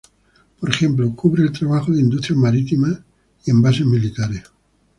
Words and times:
Por 0.59 0.67
ejemplo, 0.71 1.15
cubre 1.15 1.43
el 1.43 1.51
trabajo 1.51 1.91
en 1.91 1.99
industrias 1.99 2.35
marítimas 2.39 3.01
y 3.45 3.51
en 3.51 3.61
bases 3.61 3.85
militares. 3.85 4.41